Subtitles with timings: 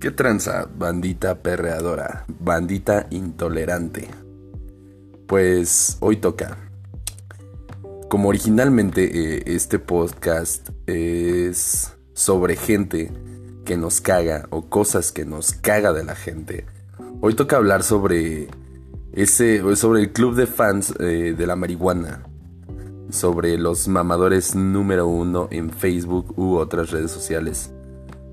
[0.00, 4.08] ¿Qué tranza, bandita perreadora, bandita intolerante?
[5.26, 6.56] Pues hoy toca.
[8.08, 13.12] Como originalmente eh, este podcast es sobre gente
[13.66, 16.64] que nos caga o cosas que nos caga de la gente.
[17.20, 18.48] Hoy toca hablar sobre
[19.12, 22.22] ese sobre el club de fans eh, de la marihuana,
[23.10, 27.70] sobre los mamadores número uno en Facebook u otras redes sociales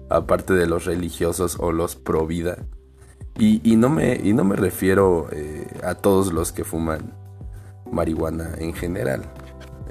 [0.09, 2.57] aparte de los religiosos o los pro vida.
[3.39, 7.13] Y, no, me, refiero eh, a todos los que fuman
[7.91, 9.21] marihuana en general.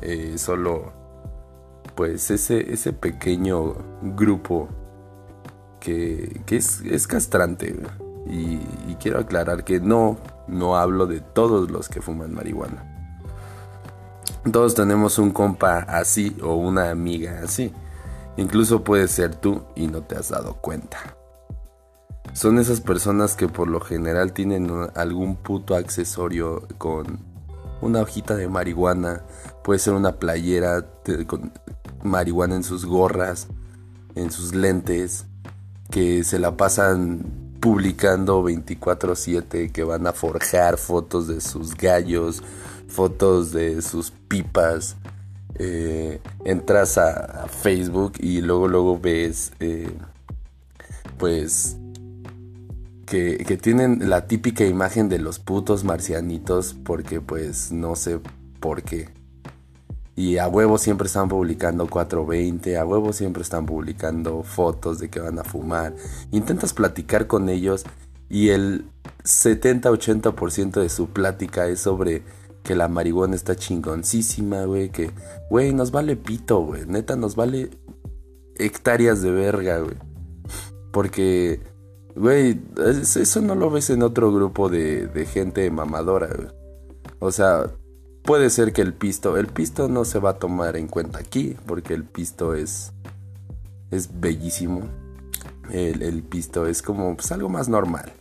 [0.02, 0.92] Eh, solo
[1.94, 4.68] pues ese, ese pequeño grupo
[5.78, 7.76] que, es, castrante.
[8.28, 8.58] Y,
[8.88, 12.92] y, quiero aclarar que no, no hablo de todos los que fuman marihuana.
[14.52, 17.72] Todos tenemos un compa así o una amiga así.
[18.36, 21.16] Incluso puede ser tú y no te has dado cuenta.
[22.32, 27.18] Son esas personas que por lo general tienen algún puto accesorio con
[27.80, 29.22] una hojita de marihuana,
[29.64, 30.84] puede ser una playera
[31.26, 31.52] con
[32.02, 33.48] marihuana en sus gorras,
[34.14, 35.26] en sus lentes,
[35.90, 42.42] que se la pasan publicando 24/7, que van a forjar fotos de sus gallos,
[42.88, 44.96] fotos de sus pipas,
[45.58, 49.90] eh, entras a, Facebook y luego luego ves eh,
[51.18, 51.76] pues
[53.06, 58.20] que, que, tienen la típica imagen de los putos marcianitos porque pues no sé
[58.60, 59.08] por qué.
[60.16, 65.20] Y a huevo siempre están publicando 420, a huevo siempre están publicando fotos de que
[65.20, 65.94] van a fumar.
[66.32, 67.84] Intentas platicar con ellos
[68.30, 68.86] y el
[69.24, 72.22] 70-80% de su plática es sobre
[72.66, 75.12] que la marihuana está chingoncísima, güey, que,
[75.48, 77.70] güey, nos vale pito, güey, neta, nos vale
[78.56, 79.94] hectáreas de verga, güey.
[80.90, 81.60] Porque,
[82.16, 86.28] güey, eso no lo ves en otro grupo de, de gente mamadora.
[87.20, 87.70] O sea,
[88.24, 91.56] puede ser que el pisto, el pisto no se va a tomar en cuenta aquí,
[91.66, 92.92] porque el pisto es,
[93.92, 94.82] es bellísimo.
[95.70, 98.12] El, el pisto es como, pues, algo más normal.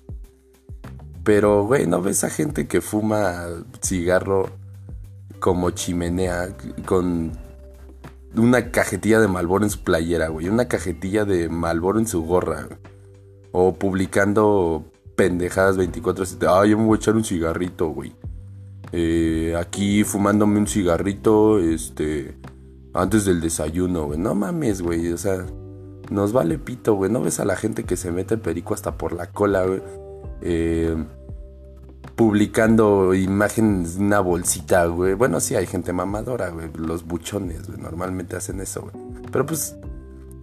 [1.26, 3.48] Pero, güey, ¿no ves a gente que fuma
[3.82, 4.52] cigarro
[5.40, 6.56] como chimenea
[6.86, 7.32] con
[8.36, 10.50] una cajetilla de Malboro en su playera, güey?
[10.50, 12.68] Una cajetilla de Malboro en su gorra.
[13.52, 16.46] O publicando pendejadas 24-7.
[16.48, 18.14] Ah, yo me voy a echar un cigarrito, güey.
[18.92, 22.38] Eh, aquí fumándome un cigarrito, este...
[22.94, 24.20] Antes del desayuno, güey.
[24.20, 25.12] No mames, güey.
[25.12, 25.44] O sea,
[26.12, 27.12] nos vale pito, güey.
[27.12, 29.82] ¿No ves a la gente que se mete el perico hasta por la cola, güey?
[30.42, 30.96] Eh,
[32.16, 35.14] publicando imágenes de una bolsita, güey.
[35.14, 36.70] Bueno, sí, hay gente mamadora, güey.
[36.76, 37.80] Los buchones, güey.
[37.80, 38.94] Normalmente hacen eso, güey.
[39.32, 39.76] Pero pues,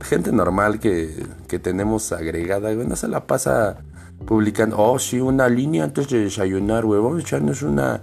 [0.03, 3.79] gente normal que, que tenemos agregada, güey, no se la pasa
[4.27, 4.77] publicando.
[4.79, 7.01] Oh, sí, una línea antes de desayunar, güey.
[7.01, 8.03] Vamos a echarnos una,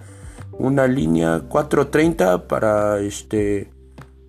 [0.53, 3.71] una línea 430 para este.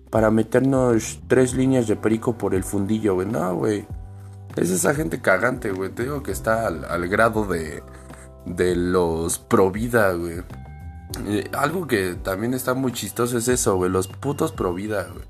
[0.09, 3.27] Para meternos tres líneas de perico por el fundillo, güey.
[3.27, 3.87] No, güey.
[4.55, 5.89] Es esa gente cagante, güey.
[5.89, 7.83] Te digo que está al grado de
[8.45, 10.43] de los pro vida, güey.
[11.53, 13.91] algo que también está muy chistoso es eso, güey.
[13.91, 15.25] Los putos pro vida, güey.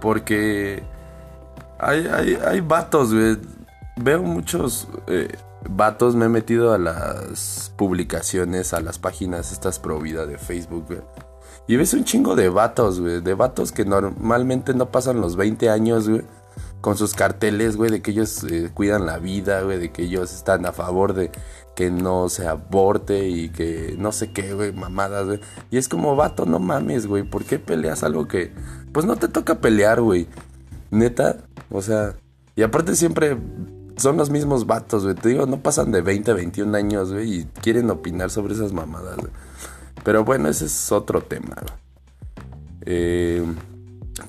[0.00, 0.82] Porque
[1.78, 3.38] hay, hay, hay vatos, güey.
[3.96, 5.36] Veo muchos eh,
[5.68, 6.14] vatos.
[6.14, 11.00] Me he metido a las publicaciones, a las páginas estas pro vida de Facebook, güey.
[11.66, 13.20] Y ves un chingo de vatos, güey.
[13.20, 16.22] De vatos que normalmente no pasan los 20 años, güey
[16.80, 20.32] con sus carteles, güey, de que ellos eh, cuidan la vida, güey, de que ellos
[20.32, 21.30] están a favor de
[21.74, 25.40] que no se aborte y que no sé qué, güey, mamadas, güey.
[25.70, 28.52] Y es como, vato, no mames, güey, ¿por qué peleas algo que,
[28.92, 30.28] pues no te toca pelear, güey?
[30.90, 31.38] Neta,
[31.70, 32.14] o sea,
[32.56, 33.36] y aparte siempre
[33.96, 37.40] son los mismos vatos, güey, te digo, no pasan de 20 a 21 años, güey,
[37.40, 39.32] y quieren opinar sobre esas mamadas, güey.
[40.04, 41.74] Pero bueno, ese es otro tema, güey.
[42.86, 43.44] Eh,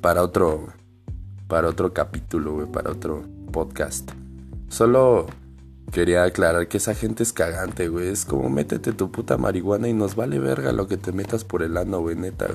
[0.01, 0.67] para otro
[1.49, 4.11] para otro capítulo, güey, para otro podcast.
[4.69, 5.25] Solo
[5.91, 8.07] quería aclarar que esa gente es cagante, güey.
[8.07, 11.63] Es como métete tu puta marihuana y nos vale verga lo que te metas por
[11.63, 12.47] el ano, güey, neta.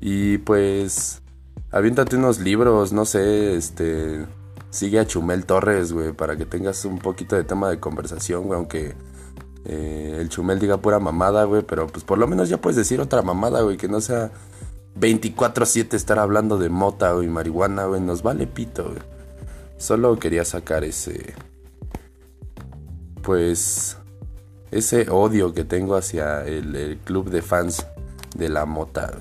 [0.00, 1.20] Y pues,
[1.72, 4.24] aviéntate unos libros, no sé, este...
[4.70, 8.58] Sigue a Chumel Torres, güey, para que tengas un poquito de tema de conversación, güey,
[8.58, 8.94] aunque
[9.64, 13.00] eh, el Chumel diga pura mamada, güey, pero pues por lo menos ya puedes decir
[13.00, 14.30] otra mamada, güey, que no sea
[14.96, 18.94] 24-7 estar hablando de mota, y marihuana, güey, nos vale pito.
[19.76, 21.34] Solo quería sacar ese.
[23.22, 23.96] Pues.
[24.70, 27.86] Ese odio que tengo hacia el club de fans
[28.36, 29.18] de la mota.